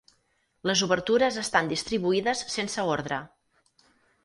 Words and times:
Les 0.69 0.81
obertures 0.85 1.37
estan 1.43 1.69
distribuïdes 1.73 2.43
sense 2.57 2.89
ordre. 2.97 3.23